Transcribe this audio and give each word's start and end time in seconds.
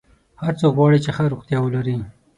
هر 0.43 0.53
څوک 0.59 0.73
غواړي 0.77 0.99
چې 1.05 1.09
ښه 1.15 1.23
روغتیا 1.33 1.57
ولري. 1.61 1.95